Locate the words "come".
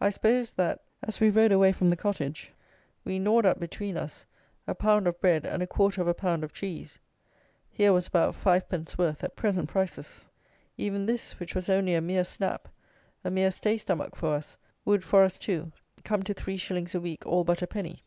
16.02-16.22